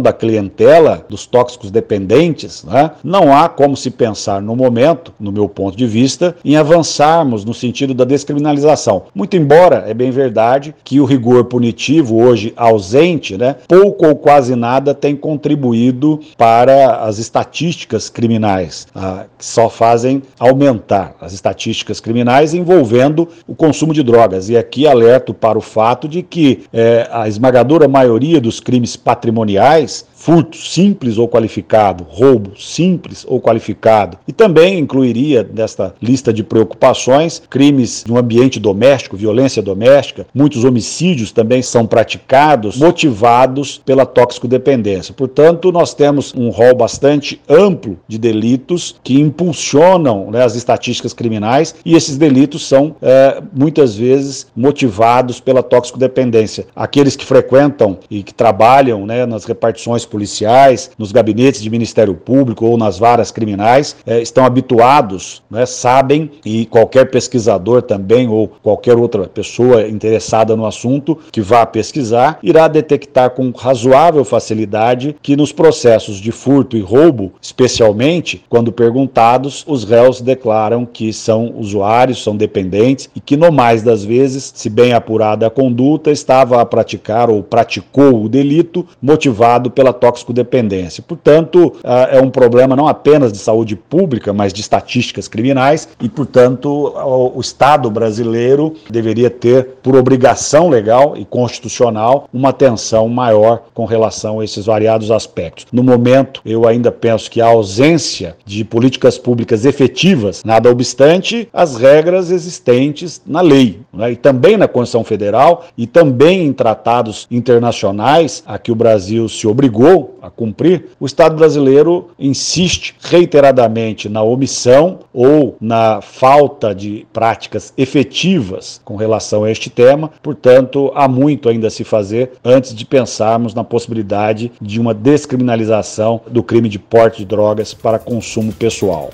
da 0.00 0.12
clientela 0.12 1.04
dos 1.08 1.26
tóxicos 1.26 1.70
dependentes, 1.70 2.64
né? 2.64 2.90
não 3.02 3.34
há 3.34 3.48
como 3.48 3.76
se 3.76 3.90
pensar 3.90 4.42
no 4.42 4.56
momento, 4.56 5.12
no 5.18 5.30
meu 5.30 5.48
ponto 5.48 5.76
de 5.76 5.86
vista, 5.86 6.34
em 6.44 6.56
avançarmos 6.56 7.44
no 7.44 7.54
sentido 7.54 7.94
da 7.94 8.04
descriminalização. 8.04 9.04
Muito 9.14 9.36
embora 9.36 9.84
é 9.86 9.94
bem 9.94 10.10
verdade 10.10 10.74
que 10.84 11.00
o 11.00 11.04
rigor 11.04 11.44
punitivo 11.44 12.20
hoje 12.20 12.52
ausente, 12.56 13.36
né, 13.36 13.56
pouco 13.68 14.06
ou 14.06 14.16
quase 14.16 14.56
nada 14.56 14.94
tem 14.94 15.14
contribuído 15.14 16.20
para 16.36 16.96
as 16.96 17.18
estatísticas 17.18 18.08
criminais, 18.08 18.86
ah, 18.94 19.24
que 19.38 19.44
só 19.44 19.68
fazem 19.68 20.22
aumentar 20.38 21.14
as 21.20 21.32
estatísticas 21.32 22.00
criminais 22.00 22.54
envolvendo 22.54 23.28
o 23.46 23.54
consumo 23.54 23.92
de 23.92 24.02
drogas. 24.02 24.48
E 24.48 24.56
aqui 24.56 24.86
alerto 24.86 25.32
para 25.32 25.58
o 25.58 25.60
fato 25.60 26.08
de 26.08 26.22
que 26.22 26.64
eh, 26.72 27.08
a 27.12 27.28
esmagadora 27.28 27.86
maioria 27.86 28.16
maioria 28.16 28.40
dos 28.40 28.60
crimes 28.60 28.96
patrimoniais 28.96 29.25
patrimoniais 29.26 30.06
furto 30.26 30.56
simples 30.56 31.18
ou 31.18 31.28
qualificado, 31.28 32.04
roubo 32.08 32.58
simples 32.58 33.24
ou 33.28 33.40
qualificado. 33.40 34.18
E 34.26 34.32
também 34.32 34.76
incluiria 34.76 35.48
nesta 35.54 35.94
lista 36.02 36.32
de 36.32 36.42
preocupações 36.42 37.40
crimes 37.48 38.04
no 38.08 38.18
ambiente 38.18 38.58
doméstico, 38.58 39.16
violência 39.16 39.62
doméstica, 39.62 40.26
muitos 40.34 40.64
homicídios 40.64 41.30
também 41.30 41.62
são 41.62 41.86
praticados 41.86 42.76
motivados 42.76 43.80
pela 43.84 44.04
toxicodependência. 44.04 45.14
Portanto, 45.14 45.70
nós 45.70 45.94
temos 45.94 46.34
um 46.34 46.48
rol 46.48 46.74
bastante 46.74 47.40
amplo 47.48 47.96
de 48.08 48.18
delitos 48.18 48.96
que 49.04 49.20
impulsionam 49.20 50.32
né, 50.32 50.42
as 50.42 50.56
estatísticas 50.56 51.12
criminais 51.12 51.72
e 51.84 51.94
esses 51.94 52.16
delitos 52.16 52.66
são 52.66 52.96
é, 53.00 53.40
muitas 53.52 53.94
vezes 53.94 54.48
motivados 54.56 55.38
pela 55.38 55.62
toxicodependência. 55.62 56.66
Aqueles 56.74 57.14
que 57.14 57.24
frequentam 57.24 57.98
e 58.10 58.24
que 58.24 58.34
trabalham 58.34 59.06
né, 59.06 59.15
nas 59.24 59.44
repartições 59.44 60.04
policiais, 60.04 60.90
nos 60.98 61.12
gabinetes 61.12 61.62
de 61.62 61.70
Ministério 61.70 62.14
Público 62.14 62.66
ou 62.66 62.76
nas 62.76 62.98
varas 62.98 63.30
criminais, 63.30 63.96
é, 64.04 64.20
estão 64.20 64.44
habituados, 64.44 65.42
né, 65.50 65.64
sabem, 65.64 66.30
e 66.44 66.66
qualquer 66.66 67.10
pesquisador 67.10 67.82
também 67.82 68.28
ou 68.28 68.48
qualquer 68.48 68.96
outra 68.96 69.28
pessoa 69.28 69.86
interessada 69.86 70.56
no 70.56 70.66
assunto 70.66 71.18
que 71.30 71.40
vá 71.40 71.64
pesquisar, 71.64 72.38
irá 72.42 72.68
detectar 72.68 73.30
com 73.30 73.50
razoável 73.50 74.24
facilidade 74.24 75.16
que 75.22 75.36
nos 75.36 75.52
processos 75.52 76.16
de 76.16 76.32
furto 76.32 76.76
e 76.76 76.80
roubo, 76.80 77.32
especialmente 77.40 78.44
quando 78.48 78.72
perguntados, 78.72 79.64
os 79.66 79.84
réus 79.84 80.20
declaram 80.20 80.84
que 80.84 81.12
são 81.12 81.54
usuários, 81.56 82.22
são 82.22 82.36
dependentes 82.36 83.08
e 83.14 83.20
que, 83.20 83.36
no 83.36 83.52
mais 83.52 83.82
das 83.82 84.04
vezes, 84.04 84.52
se 84.54 84.68
bem 84.68 84.92
apurada 84.92 85.46
a 85.46 85.50
conduta, 85.50 86.10
estava 86.10 86.60
a 86.60 86.66
praticar 86.66 87.30
ou 87.30 87.42
praticou 87.42 88.24
o 88.24 88.28
delito 88.28 88.86
motivado 89.06 89.70
pela 89.70 89.92
toxicodependência. 89.92 91.02
Portanto, 91.06 91.74
ah, 91.84 92.08
é 92.10 92.20
um 92.20 92.30
problema 92.30 92.74
não 92.74 92.88
apenas 92.88 93.32
de 93.32 93.38
saúde 93.38 93.76
pública, 93.76 94.32
mas 94.32 94.52
de 94.52 94.60
estatísticas 94.60 95.28
criminais 95.28 95.88
e, 96.02 96.08
portanto, 96.08 96.92
o 97.34 97.40
Estado 97.40 97.90
brasileiro 97.90 98.74
deveria 98.90 99.30
ter, 99.30 99.76
por 99.82 99.94
obrigação 99.94 100.68
legal 100.68 101.16
e 101.16 101.24
constitucional, 101.24 102.28
uma 102.32 102.48
atenção 102.48 103.08
maior 103.08 103.62
com 103.72 103.84
relação 103.84 104.40
a 104.40 104.44
esses 104.44 104.66
variados 104.66 105.10
aspectos. 105.10 105.66
No 105.70 105.82
momento, 105.82 106.40
eu 106.44 106.66
ainda 106.66 106.90
penso 106.90 107.30
que 107.30 107.40
a 107.40 107.46
ausência 107.46 108.36
de 108.44 108.64
políticas 108.64 109.18
públicas 109.18 109.64
efetivas, 109.64 110.42
nada 110.44 110.70
obstante 110.70 111.48
as 111.52 111.76
regras 111.76 112.30
existentes 112.30 113.20
na 113.26 113.40
lei 113.40 113.80
né, 113.92 114.12
e 114.12 114.16
também 114.16 114.56
na 114.56 114.66
Constituição 114.66 115.04
Federal 115.04 115.66
e 115.78 115.86
também 115.86 116.46
em 116.46 116.52
tratados 116.52 117.26
internacionais 117.30 118.42
a 118.46 118.58
que 118.58 118.72
o 118.72 118.74
Brasil 118.74 118.95
se 118.98 119.46
obrigou 119.46 120.18
a 120.22 120.30
cumprir, 120.30 120.86
o 120.98 121.06
Estado 121.06 121.36
brasileiro 121.36 122.10
insiste 122.18 122.94
reiteradamente 123.00 124.08
na 124.08 124.22
omissão 124.22 125.00
ou 125.12 125.56
na 125.60 126.00
falta 126.00 126.74
de 126.74 127.06
práticas 127.12 127.72
efetivas 127.76 128.80
com 128.84 128.96
relação 128.96 129.44
a 129.44 129.50
este 129.50 129.70
tema. 129.70 130.10
Portanto, 130.22 130.90
há 130.94 131.08
muito 131.08 131.48
ainda 131.48 131.68
a 131.68 131.70
se 131.70 131.84
fazer 131.84 132.32
antes 132.44 132.74
de 132.74 132.84
pensarmos 132.84 133.54
na 133.54 133.64
possibilidade 133.64 134.52
de 134.60 134.80
uma 134.80 134.94
descriminalização 134.94 136.20
do 136.28 136.42
crime 136.42 136.68
de 136.68 136.78
porte 136.78 137.18
de 137.18 137.24
drogas 137.24 137.74
para 137.74 137.98
consumo 137.98 138.52
pessoal. 138.52 139.10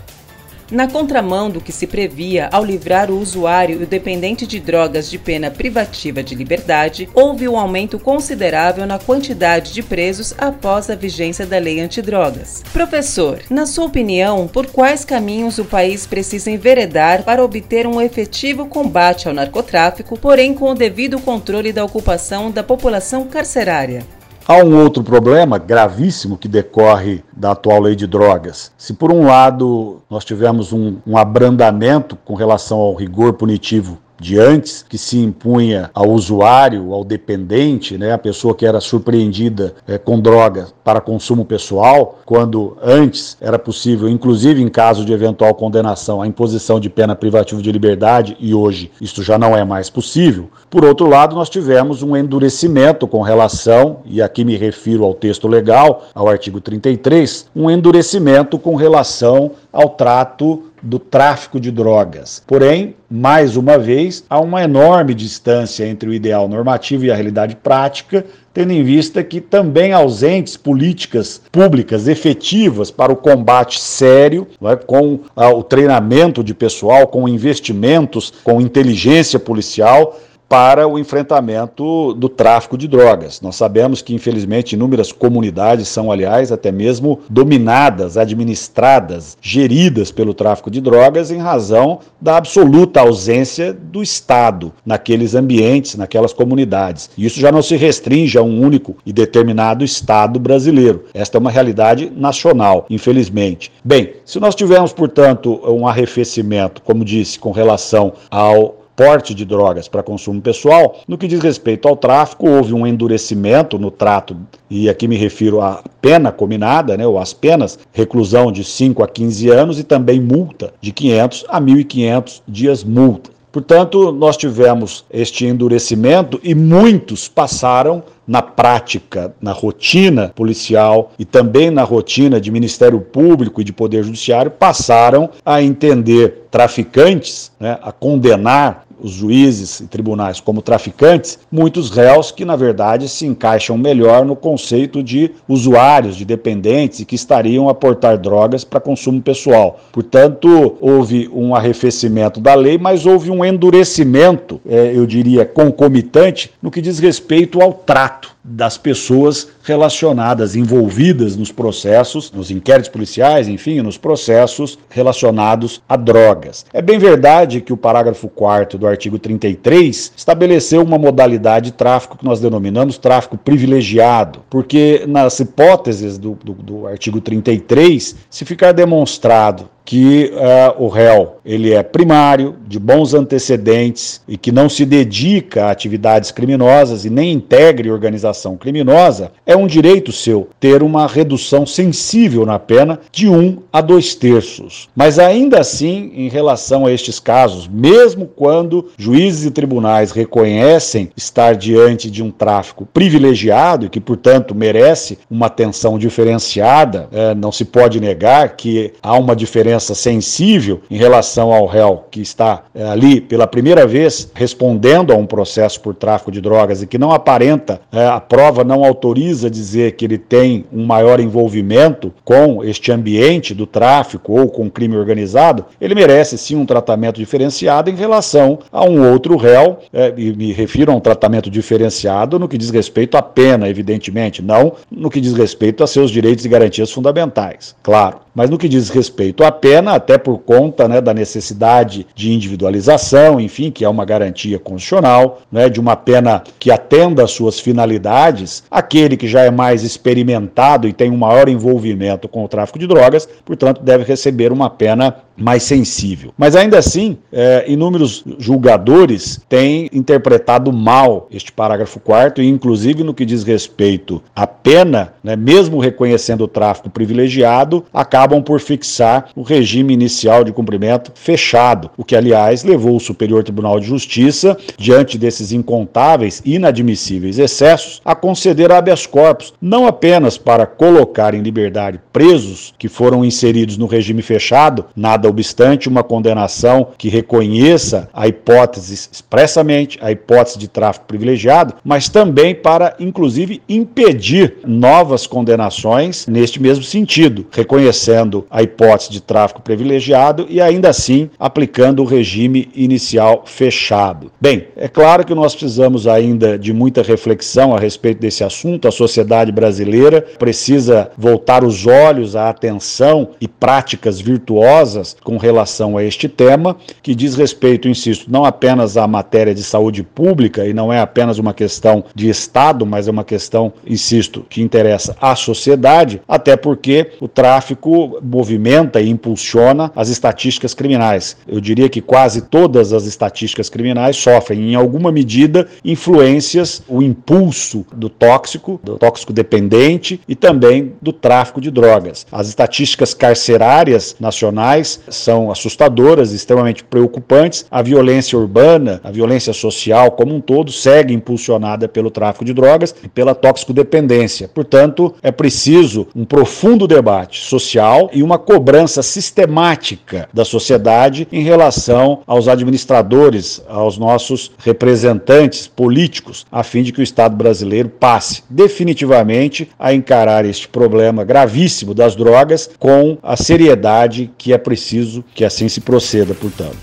Na 0.73 0.89
contramão 0.89 1.51
do 1.51 1.61
que 1.61 1.71
se 1.71 1.87
previa 1.87 2.49
ao 2.51 2.65
livrar 2.65 3.11
o 3.11 3.21
usuário 3.21 3.79
e 3.79 3.85
o 3.85 3.87
dependente 3.87 4.47
de 4.47 4.59
drogas 4.59 5.11
de 5.11 5.19
pena 5.19 5.51
privativa 5.51 6.23
de 6.23 6.35
liberdade, 6.35 7.11
houve 7.13 7.47
um 7.47 7.59
aumento 7.59 7.99
considerável 7.99 8.87
na 8.87 8.99
quantidade 8.99 9.71
de 9.75 9.83
presos 9.83 10.35
após 10.39 10.89
a 10.89 10.95
vigência 10.95 11.45
da 11.45 11.59
lei 11.59 11.79
antidrogas. 11.79 12.65
Professor, 12.73 13.43
na 13.51 13.67
sua 13.67 13.85
opinião, 13.85 14.49
por 14.49 14.67
quais 14.67 15.05
caminhos 15.05 15.59
o 15.59 15.67
país 15.67 16.07
precisa 16.07 16.51
enveredar 16.51 17.23
para 17.23 17.45
obter 17.45 17.87
um 17.87 18.01
efetivo 18.01 18.65
combate 18.65 19.29
ao 19.29 19.35
narcotráfico, 19.35 20.19
porém 20.19 20.55
com 20.55 20.71
o 20.71 20.75
devido 20.75 21.21
controle 21.21 21.71
da 21.71 21.85
ocupação 21.85 22.51
da 22.51 22.63
população 22.63 23.27
carcerária? 23.27 24.07
Há 24.47 24.57
um 24.57 24.77
outro 24.77 25.05
problema 25.05 25.57
gravíssimo 25.57 26.37
que 26.37 26.49
decorre 26.49 27.23
da 27.33 27.53
atual 27.53 27.81
lei 27.81 27.95
de 27.95 28.09
drogas. 28.09 28.73
Se, 28.77 28.93
por 28.93 29.13
um 29.13 29.25
lado, 29.25 30.03
nós 30.11 30.25
tivemos 30.25 30.73
um, 30.73 30.97
um 31.07 31.17
abrandamento 31.17 32.17
com 32.25 32.35
relação 32.35 32.79
ao 32.79 32.93
rigor 32.93 33.35
punitivo 33.35 33.99
de 34.23 34.39
antes, 34.39 34.85
que 34.89 34.97
se 34.97 35.19
impunha 35.19 35.91
ao 35.93 36.09
usuário, 36.11 36.95
ao 36.95 37.05
dependente, 37.05 37.99
né, 37.99 38.13
a 38.13 38.19
pessoa 38.19 38.55
que 38.55 38.65
era 38.65 38.81
surpreendida 38.81 39.75
é, 39.87 39.99
com 39.99 40.21
droga 40.21 40.69
para 40.85 41.01
consumo 41.01 41.45
pessoal, 41.45 42.21
quando 42.25 42.77
antes 42.81 43.37
era 43.41 43.59
possível, 43.59 44.09
inclusive 44.09 44.63
em 44.63 44.69
caso 44.69 45.05
de 45.05 45.13
eventual 45.13 45.53
condenação, 45.55 46.23
a 46.23 46.27
imposição 46.27 46.79
de 46.79 46.89
pena 46.89 47.17
privativa 47.17 47.61
de 47.61 47.73
liberdade 47.73 48.37
e 48.39 48.55
hoje 48.55 48.93
isso 49.01 49.23
já 49.25 49.37
não 49.37 49.57
é 49.57 49.65
mais 49.65 49.91
possível. 49.91 50.49
Por 50.71 50.85
outro 50.85 51.09
lado, 51.09 51.35
nós 51.35 51.51
tivemos 51.51 52.03
um 52.03 52.17
endurecimento 52.17 53.09
com 53.09 53.23
relação, 53.23 53.99
e 54.05 54.23
aqui 54.23 54.45
me 54.45 54.57
refiro 54.57 55.05
ao 55.05 55.15
texto 55.15 55.49
legal, 55.49 56.05
ao 56.15 56.29
artigo 56.29 56.61
33, 56.61 57.47
um 57.57 57.69
endurecimento 57.69 58.57
com 58.57 58.77
relação 58.77 59.51
ao 59.73 59.89
trato 59.91 60.65
do 60.83 60.99
tráfico 60.99 61.61
de 61.61 61.71
drogas. 61.71 62.43
Porém, 62.47 62.97
mais 63.09 63.57
uma 63.57 63.79
vez, 63.79 64.25
há 64.29 64.41
uma 64.41 64.63
enorme 64.65 65.15
distância 65.15 65.87
entre 65.87 66.09
o 66.09 66.15
ideal 66.15 66.49
normativo 66.49 67.05
e 67.05 67.11
a 67.11 67.15
realidade 67.15 67.57
prática, 67.57 68.27
tendo 68.53 68.73
em 68.73 68.83
vista 68.83 69.23
que 69.23 69.41
também 69.41 69.93
ausentes 69.93 70.57
políticas 70.57 71.41
públicas 71.51 72.09
efetivas 72.09 72.91
para 72.91 73.13
o 73.13 73.17
combate 73.17 73.81
sério, 73.81 74.47
é, 74.65 74.77
com 74.77 75.21
ah, 75.37 75.51
o 75.51 75.63
treinamento 75.63 76.43
de 76.43 76.53
pessoal, 76.53 77.07
com 77.07 77.29
investimentos, 77.29 78.33
com 78.43 78.61
inteligência 78.61 79.39
policial, 79.39 80.19
para 80.53 80.87
o 80.87 80.99
enfrentamento 80.99 82.13
do 82.13 82.29
tráfico 82.29 82.77
de 82.77 82.87
drogas. 82.87 83.41
Nós 83.41 83.57
sabemos 83.57 84.03
que, 84.03 84.15
infelizmente, 84.15 84.75
inúmeras 84.75 85.11
comunidades 85.11 85.89
são, 85.89 86.13
aliás, 86.13 86.53
até 86.53 86.71
mesmo 86.71 87.21
dominadas, 87.31 88.19
administradas, 88.19 89.39
geridas 89.41 90.13
pelo 90.13 90.35
tráfico 90.35 90.71
de 90.71 90.79
drogas 90.79 91.31
em 91.31 91.39
razão 91.39 92.01
da 92.21 92.37
absoluta 92.37 93.01
ausência 93.01 93.73
do 93.73 94.03
Estado 94.03 94.75
naqueles 94.85 95.35
ambientes, 95.35 95.97
naquelas 95.97 96.35
comunidades. 96.35 97.09
E 97.17 97.25
isso 97.25 97.41
já 97.41 97.51
não 97.51 97.63
se 97.63 97.75
restringe 97.75 98.37
a 98.37 98.43
um 98.43 98.61
único 98.61 98.99
e 99.07 99.13
determinado 99.13 99.83
Estado 99.83 100.39
brasileiro. 100.39 101.07
Esta 101.15 101.39
é 101.39 101.41
uma 101.41 101.51
realidade 101.51 102.13
nacional, 102.15 102.85
infelizmente. 102.91 103.73
Bem, 103.83 104.17
se 104.27 104.39
nós 104.39 104.55
tivermos, 104.55 104.93
portanto, 104.93 105.59
um 105.65 105.89
arrefecimento, 105.89 106.83
como 106.83 107.07
disse, 107.07 107.39
com 107.39 107.53
relação 107.53 108.13
ao 108.31 108.82
porte 108.95 109.35
de 109.35 109.45
drogas 109.45 109.89
para 109.89 110.03
consumo 110.03 110.41
pessoal. 110.41 111.01
No 111.09 111.19
que 111.19 111.27
diz 111.27 111.41
respeito 111.41 111.89
ao 111.89 111.97
tráfico, 111.97 112.49
houve 112.49 112.73
um 112.73 112.87
endurecimento 112.87 113.79
no 113.79 113.91
trato, 113.91 114.37
e 114.71 114.89
aqui 114.89 115.09
me 115.09 115.17
refiro 115.17 115.61
à 115.61 115.83
pena 116.01 116.31
combinada, 116.31 116.97
né, 116.97 117.07
ou 117.07 117.19
às 117.19 117.33
penas, 117.33 117.79
reclusão 117.93 118.53
de 118.53 118.65
5 118.65 119.03
a 119.03 119.09
15 119.09 119.51
anos 119.51 119.79
e 119.79 119.85
também 119.85 120.21
multa 120.21 120.73
de 120.81 120.93
500 120.93 121.45
a 121.49 121.61
1.500 121.61 122.43
dias 122.47 122.85
multa. 122.85 123.32
Portanto, 123.53 124.11
nós 124.11 124.39
tivemos 124.39 125.05
este 125.13 125.45
endurecimento 125.45 126.41
e 126.43 126.55
muitos 126.55 127.29
passaram 127.29 128.03
na 128.27 128.41
prática, 128.41 129.35
na 129.43 129.53
rotina 129.53 130.33
policial 130.35 131.13
e 131.19 131.25
também 131.27 131.71
na 131.71 131.83
rotina 131.83 132.41
de 132.41 132.51
Ministério 132.51 132.99
Público 132.99 133.61
e 133.61 133.65
de 133.65 133.73
Poder 133.73 134.05
Judiciário, 134.05 134.51
passaram 134.51 135.29
a 135.45 135.63
entender 135.63 136.47
traficantes, 136.51 137.53
né, 137.61 137.79
a 137.83 137.93
condenar 137.93 138.87
os 139.03 139.11
juízes 139.11 139.81
e 139.81 139.87
tribunais 139.87 140.41
como 140.41 140.63
traficantes, 140.63 141.39
muitos 141.51 141.91
réus 141.91 142.31
que, 142.31 142.45
na 142.45 142.57
verdade, 142.57 143.09
se 143.09 143.27
encaixam 143.27 143.77
melhor 143.77 144.25
no 144.25 144.37
conceito 144.37 145.03
de 145.03 145.31
usuários, 145.49 146.17
de 146.17 146.25
dependentes 146.25 147.01
e 147.01 147.05
que 147.05 147.17
estariam 147.17 147.69
a 147.69 147.75
portar 147.75 148.17
drogas 148.17 148.65
para 148.65 148.81
consumo 148.81 149.21
pessoal. 149.21 149.81
Portanto, 149.93 150.77
houve 150.81 151.29
um 151.35 151.55
arrefecimento 151.55 152.41
da 152.41 152.55
lei, 152.55 152.79
mas 152.79 153.05
houve 153.05 153.31
um 153.31 153.45
endurecimento, 153.45 154.61
é, 154.67 154.93
eu 154.95 155.05
diria, 155.05 155.45
concomitante 155.45 156.53
no 156.63 156.71
que 156.71 156.81
diz 156.81 156.99
respeito 156.99 157.61
ao 157.61 157.73
trato 157.73 158.32
das 158.45 158.77
pessoas 158.77 159.49
relacionadas, 159.63 160.57
envolvidas 160.57 161.37
nos 161.37 161.53
processos, 161.53 162.33
nos 162.33 162.51
inquéritos 162.51 162.91
policiais, 162.91 163.47
enfim, 163.47 163.81
nos 163.81 163.97
processos 163.97 164.79
relacionados 164.91 165.81
a 165.89 165.97
drogas. 165.97 166.67
É 166.73 166.83
bem 166.83 166.99
verdade 166.99 167.61
que 167.61 167.73
o 167.73 167.77
parágrafo 167.77 168.29
4 168.29 168.79
do 168.79 168.87
artigo 168.87 169.19
33 169.19 170.13
estabeleceu 170.17 170.83
uma 170.83 170.99
modalidade 170.99 171.67
de 171.67 171.73
tráfico 171.73 172.19
que 172.19 172.25
nós 172.25 172.41
denominamos 172.41 172.99
tráfico 172.99 173.39
privilegiado, 173.39 174.41
porque 174.51 175.05
nas 175.07 175.39
hipóteses 175.39 176.19
do, 176.19 176.33
do, 176.43 176.53
do 176.55 176.87
artigo 176.87 177.21
33, 177.21 178.17
se 178.29 178.45
ficar 178.45 178.73
demonstrado 178.73 179.69
que 179.85 180.33
uh, 180.35 180.83
o 180.83 180.89
réu 180.89 181.37
ele 181.45 181.73
é 181.73 181.83
primário, 181.83 182.57
de 182.67 182.79
bons 182.79 183.15
antecedentes 183.15 184.21
e 184.29 184.37
que 184.37 184.53
não 184.53 184.69
se 184.69 184.85
dedica 184.85 185.67
a 185.67 185.71
atividades 185.71 186.31
criminosas 186.31 187.05
e 187.05 187.11
nem 187.11 187.33
integre 187.33 187.91
organização 187.91 188.57
criminosa, 188.57 189.33
é 189.45 189.57
um 189.57 189.67
direito 189.67 190.13
seu 190.13 190.49
ter 190.61 190.83
uma 190.83 191.07
redução 191.07 191.67
sensível 191.67 192.47
na 192.47 192.59
pena 192.59 193.01
de 193.11 193.29
um 193.29 193.59
a 193.73 193.81
dois 193.81 194.15
terços. 194.15 194.89
Mas 194.95 195.19
ainda 195.19 195.61
assim, 195.61 196.13
em 196.15 196.29
relação 196.29 196.87
a 196.87 196.93
estes 196.93 197.19
casos, 197.19 197.67
mesmo 197.69 198.27
quando 198.27 198.89
juízes 198.97 199.45
e 199.45 199.51
tribunais 199.51 200.13
reconhecem 200.13 201.11
estar 201.17 201.55
diante 201.57 202.11
de 202.11 202.23
um 202.23 202.31
tráfico 202.31 202.87
privilegiado 202.87 203.87
e 203.87 203.89
que, 203.89 204.01
portanto, 204.01 204.55
merece 204.55 205.19
uma 205.31 205.47
atenção 205.47 205.99
diferenciada, 205.99 207.09
é, 207.13 207.35
não 207.35 207.51
se 207.51 207.65
pode 207.65 208.01
negar 208.01 208.57
que 208.57 208.93
há 209.03 209.17
uma 209.17 209.35
diferença 209.35 209.72
sensível 209.79 210.81
em 210.91 210.97
relação 210.97 211.53
ao 211.53 211.67
réu 211.67 212.05
que 212.11 212.21
está 212.21 212.65
é, 212.75 212.85
ali 212.85 213.21
pela 213.21 213.47
primeira 213.47 213.87
vez 213.87 214.31
respondendo 214.35 215.13
a 215.13 215.17
um 215.17 215.27
processo 215.27 215.81
por 215.81 215.95
tráfico 215.95 216.31
de 216.31 216.41
drogas 216.41 216.83
e 216.83 216.87
que 216.87 216.99
não 216.99 217.13
aparenta, 217.13 217.81
é, 217.93 218.07
a 218.07 218.21
prova 218.21 218.65
não 218.65 218.85
autoriza 218.85 219.51
dizer 219.51 219.93
que 219.93 220.05
ele 220.05 220.19
tem 220.19 220.65
um 220.73 220.85
maior 220.85 221.21
envolvimento 221.21 222.13
com 222.25 222.63
este 222.65 222.93
ambiente 222.93 223.55
do 223.55 223.67
tráfico 223.67 224.33
ou 224.33 224.49
com 224.49 224.71
crime 224.71 224.97
organizado, 224.97 225.65
ele 225.81 225.95
merece 225.95 226.37
sim 226.39 226.57
um 226.57 226.67
tratamento 226.67 227.17
diferenciado 227.17 227.91
em 227.91 227.95
relação 227.95 228.59
a 228.71 228.85
um 228.85 229.11
outro 229.11 229.37
réu, 229.37 229.79
é, 229.93 230.13
e 230.17 230.33
me 230.33 230.53
refiro 230.53 230.93
a 230.93 230.95
um 230.95 231.01
tratamento 231.01 231.51
diferenciado 231.51 232.39
no 232.39 232.49
que 232.49 232.59
diz 232.59 232.71
respeito 232.71 233.17
à 233.17 233.23
pena, 233.23 233.69
evidentemente, 233.69 234.43
não 234.43 234.75
no 234.91 235.11
que 235.11 235.21
diz 235.21 235.33
respeito 235.33 235.83
a 235.83 235.87
seus 235.87 236.11
direitos 236.11 236.45
e 236.45 236.49
garantias 236.49 236.91
fundamentais, 236.91 237.75
claro. 237.83 238.19
Mas 238.35 238.49
no 238.49 238.57
que 238.57 238.69
diz 238.69 238.89
respeito 238.89 239.45
à 239.45 239.53
pena, 239.53 239.93
até 239.93 240.17
por 240.17 240.39
conta 240.39 240.89
né, 240.89 241.01
da 241.01 241.13
necessidade 241.13 242.07
de 242.15 242.33
individualização, 242.33 243.41
enfim, 243.41 243.71
que 243.71 243.85
é 243.85 243.89
uma 243.89 244.05
garantia 244.05 244.59
constitucional, 244.59 245.43
né, 245.51 245.69
de 245.69 245.79
uma 245.79 245.97
pena 245.97 246.43
que 246.59 246.71
atenda 246.71 247.25
às 247.25 247.31
suas 247.31 247.61
finalidades, 247.61 248.65
aquele 248.71 249.17
que 249.17 249.29
já 249.29 249.43
é 249.43 249.51
mais 249.51 249.83
experimentado 249.83 250.89
e 250.89 250.93
tem 250.93 251.11
um 251.11 251.17
maior 251.17 251.49
envolvimento 251.49 252.27
com 252.29 252.45
o 252.45 252.49
tráfico 252.49 252.79
de 252.79 252.87
drogas, 252.87 253.29
portanto, 253.45 253.83
deve 253.83 254.05
receber 254.05 254.51
uma 254.51 254.71
pena 254.71 255.17
mais 255.37 255.63
sensível. 255.63 256.33
Mas 256.37 256.57
ainda 256.57 256.79
assim, 256.79 257.19
é, 257.33 257.65
inúmeros 257.67 258.25
julgadores 258.39 259.41
têm 259.49 259.89
interpretado 259.93 260.73
mal 260.73 261.29
este 261.31 261.53
parágrafo 261.53 262.01
4 262.01 262.43
e, 262.43 262.49
inclusive, 262.49 263.03
no 263.03 263.15
que 263.15 263.25
diz 263.25 263.43
respeito 263.43 264.23
à 264.35 264.47
pena, 264.47 265.15
né, 265.23 265.37
mesmo 265.37 265.79
reconhecendo 265.79 266.43
o 266.43 266.49
tráfico 266.49 266.91
privilegiado, 266.91 267.85
acabam 267.93 268.43
por 268.43 268.61
fixar 268.61 269.29
o 269.35 269.43
regime 269.43 269.93
inicial 269.93 270.45
de 270.45 270.53
cumprimento 270.53 271.13
fechado, 271.15 271.91
o 271.97 272.05
que, 272.05 272.17
aliás, 272.17 272.65
levou 272.65 272.97
o 272.97 273.01
Superior 273.01 273.43
Tribunal 273.43 273.81
de 273.81 273.87
Justiça, 273.87 274.57
diante 274.77 275.19
desses 275.19 275.53
incontáveis 275.53 276.43
e 276.45 276.55
inadmissíveis 276.55 277.39
excessos, 277.39 278.01
a 278.05 278.15
conceder 278.15 278.71
habeas 278.71 279.07
corpus, 279.07 279.53
não 279.61 279.87
apenas 279.87 280.37
para 280.39 280.67
colocar 280.67 281.35
em 281.35 281.43
liberdade 281.43 282.01
presos 282.13 282.75
que 282.79 282.89
foram 282.89 283.25
inseridos 283.25 283.77
no 283.77 283.87
regime 283.87 284.23
fechado, 284.23 284.87
nada 284.95 285.22
obstante 285.29 285.89
uma 285.89 286.03
condenação 286.03 286.89
que 286.97 287.09
reconheça 287.09 288.09
a 288.13 288.29
hipótese 288.29 288.95
expressamente, 289.13 289.99
a 290.01 290.11
hipótese 290.11 290.59
de 290.59 290.69
tráfico 290.69 291.07
privilegiado, 291.07 291.75
mas 291.85 292.09
também 292.09 292.55
para, 292.55 292.95
inclusive, 292.99 293.63
impedir 293.69 294.57
novas 294.67 295.27
condenações 295.27 296.27
neste 296.27 296.61
mesmo 296.61 296.85
sentido, 296.85 297.47
reconhecendo 297.51 298.47
a 298.51 298.63
hipótese 298.63 299.11
de 299.11 299.21
tráfico 299.21 299.63
privilegiado 299.63 300.47
e 300.49 300.61
ainda 300.61 300.89
assim 300.89 301.31
aplicando 301.39 302.03
o 302.03 302.07
regime 302.07 302.69
inicial 302.75 303.45
fechado. 303.47 304.31
Bem, 304.41 304.69
é 304.77 304.89
claro 304.89 305.25
que 305.25 305.35
nós 305.35 305.55
precisamos 305.55 306.07
ainda 306.07 306.59
de 306.59 306.73
muita 306.73 307.03
reflexão 307.03 307.75
a 307.75 307.79
respeito 307.79 308.21
desse 308.21 308.45
assunto. 308.45 308.89
A 308.89 308.93
sociedade 308.93 309.53
brasileira 309.53 310.23
precisa 310.39 311.11
voltar 311.17 311.65
os 311.65 311.87
olhos 311.87 312.37
à 312.37 312.49
atenção 312.49 313.31
e 313.41 313.49
práticas 313.49 314.21
virtuosas 314.21 315.12
com 315.23 315.37
relação 315.37 315.97
a 315.97 316.05
este 316.05 316.29
tema, 316.29 316.77
que 317.03 317.15
diz 317.15 317.35
respeito, 317.35 317.89
insisto, 317.89 318.31
não 318.31 318.45
apenas 318.45 318.97
à 318.97 319.07
matéria 319.07 319.55
de 319.55 319.63
saúde 319.63 320.03
pública 320.03 320.67
e 320.67 320.73
não 320.73 320.93
é 320.93 321.01
apenas 321.01 321.39
uma 321.39 321.55
questão 321.55 322.05
de 322.15 322.29
Estado, 322.29 322.85
mas 322.87 323.09
é 323.09 323.11
uma 323.11 323.25
questão, 323.25 323.73
insisto, 323.87 324.45
que 324.49 324.63
interessa 324.63 325.17
à 325.21 325.35
sociedade, 325.35 326.21
até 326.27 326.57
porque 326.57 327.13
o 327.21 327.29
tráfico 327.29 328.19
movimenta 328.23 329.01
e 329.01 329.09
impulsiona 329.09 329.91
as 329.95 330.09
estatísticas 330.09 330.75
criminais. 330.75 331.37
Eu 331.47 331.61
diria 331.61 331.89
que 331.89 332.01
quase 332.01 332.43
todas 332.43 332.93
as 332.93 333.05
estatísticas 333.07 333.69
criminais 333.69 334.17
sofrem, 334.17 334.73
em 334.73 334.75
alguma 334.75 335.13
medida, 335.13 335.69
influências, 335.85 336.83
o 336.89 337.03
impulso 337.03 337.85
do 337.95 338.09
tóxico, 338.09 338.81
do 338.83 338.99
tóxico 338.99 339.33
dependente 339.33 340.21
e 340.29 340.35
também 340.35 340.93
do 341.01 341.13
tráfico 341.13 341.61
de 341.61 341.71
drogas. 341.71 342.27
As 342.31 342.49
estatísticas 342.49 343.15
carcerárias 343.15 344.17
nacionais 344.19 345.01
são 345.09 345.51
assustadoras, 345.51 346.33
extremamente 346.33 346.85
preocupantes. 346.85 347.67
A 347.71 347.83
violência 347.83 348.39
urbana, 348.39 349.01
a 349.03 349.11
violência 349.11 349.53
social 349.53 350.13
como 350.13 350.35
um 350.35 350.41
todo, 350.41 350.71
segue 350.71 351.15
impulsionada 351.15 351.89
pelo 351.89 352.11
tráfico 352.11 352.45
de 352.45 352.53
drogas 352.53 352.95
e 353.03 353.09
pela 353.09 353.35
toxicodependência. 353.35 354.49
Portanto, 354.49 355.15
é 355.23 355.31
preciso 355.31 356.07
um 356.15 356.25
profundo 356.25 356.87
debate 356.87 357.45
social 357.45 358.11
e 358.13 358.23
uma 358.23 358.39
cobrança 358.39 359.03
sistemática 359.03 360.29
da 360.33 360.45
sociedade 360.45 361.27
em 361.33 361.43
relação 361.43 362.21
aos 362.27 362.49
administradores, 362.49 363.63
aos 363.69 363.99
nossos 363.99 364.53
representantes 364.59 365.67
políticos, 365.67 366.47
a 366.51 366.63
fim 366.63 366.83
de 366.83 366.93
que 366.93 367.01
o 367.01 367.03
Estado 367.03 367.37
brasileiro 367.37 367.89
passe 367.89 368.43
definitivamente 368.49 369.69
a 369.79 369.93
encarar 369.93 370.45
este 370.45 370.69
problema 370.69 371.25
gravíssimo 371.25 371.95
das 371.95 372.15
drogas 372.15 372.71
com 372.79 373.19
a 373.23 373.37
seriedade 373.37 374.31
que 374.37 374.53
é 374.53 374.59
preciso 374.59 374.92
preciso 374.93 375.25
que 375.35 375.45
assim 375.45 375.69
se 375.69 375.81
proceda, 375.81 376.35
portanto. 376.35 376.79